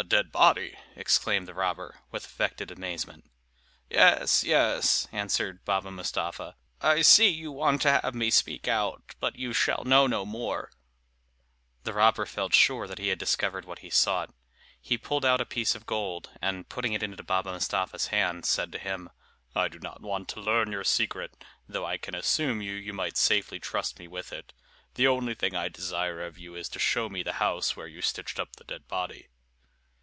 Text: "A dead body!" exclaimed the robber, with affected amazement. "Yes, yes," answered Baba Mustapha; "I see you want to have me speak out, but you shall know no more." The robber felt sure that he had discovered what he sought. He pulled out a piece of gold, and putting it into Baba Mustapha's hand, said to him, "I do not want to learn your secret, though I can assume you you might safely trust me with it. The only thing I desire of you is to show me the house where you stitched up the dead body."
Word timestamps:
"A 0.00 0.04
dead 0.04 0.30
body!" 0.30 0.78
exclaimed 0.94 1.48
the 1.48 1.54
robber, 1.54 1.98
with 2.12 2.24
affected 2.24 2.70
amazement. 2.70 3.28
"Yes, 3.90 4.44
yes," 4.44 5.08
answered 5.10 5.64
Baba 5.64 5.90
Mustapha; 5.90 6.54
"I 6.80 7.02
see 7.02 7.28
you 7.30 7.50
want 7.50 7.82
to 7.82 7.98
have 8.02 8.14
me 8.14 8.30
speak 8.30 8.68
out, 8.68 9.16
but 9.18 9.34
you 9.34 9.52
shall 9.52 9.82
know 9.84 10.06
no 10.06 10.24
more." 10.24 10.70
The 11.82 11.92
robber 11.92 12.26
felt 12.26 12.54
sure 12.54 12.86
that 12.86 13.00
he 13.00 13.08
had 13.08 13.18
discovered 13.18 13.64
what 13.64 13.80
he 13.80 13.90
sought. 13.90 14.32
He 14.80 14.96
pulled 14.96 15.24
out 15.24 15.40
a 15.40 15.44
piece 15.44 15.74
of 15.74 15.84
gold, 15.84 16.30
and 16.40 16.68
putting 16.68 16.92
it 16.92 17.02
into 17.02 17.20
Baba 17.24 17.50
Mustapha's 17.50 18.06
hand, 18.06 18.46
said 18.46 18.70
to 18.70 18.78
him, 18.78 19.10
"I 19.56 19.66
do 19.66 19.80
not 19.80 20.00
want 20.00 20.28
to 20.28 20.40
learn 20.40 20.70
your 20.70 20.84
secret, 20.84 21.44
though 21.68 21.84
I 21.86 21.96
can 21.98 22.14
assume 22.14 22.62
you 22.62 22.74
you 22.74 22.92
might 22.92 23.16
safely 23.16 23.58
trust 23.58 23.98
me 23.98 24.06
with 24.06 24.32
it. 24.32 24.52
The 24.94 25.08
only 25.08 25.34
thing 25.34 25.56
I 25.56 25.68
desire 25.68 26.22
of 26.24 26.38
you 26.38 26.54
is 26.54 26.68
to 26.68 26.78
show 26.78 27.08
me 27.08 27.24
the 27.24 27.32
house 27.42 27.74
where 27.76 27.88
you 27.88 28.00
stitched 28.00 28.38
up 28.38 28.54
the 28.54 28.64
dead 28.64 28.86
body." 28.86 29.26